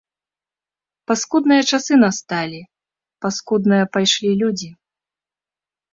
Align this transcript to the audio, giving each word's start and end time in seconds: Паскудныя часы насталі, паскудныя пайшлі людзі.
Паскудныя 1.11 1.63
часы 1.69 1.93
насталі, 2.05 2.61
паскудныя 3.27 3.85
пайшлі 3.99 4.31
людзі. 4.45 4.69